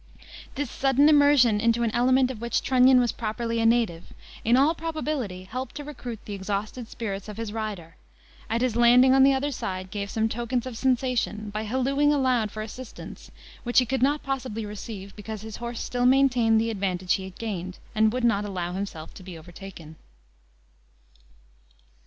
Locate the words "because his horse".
15.15-15.79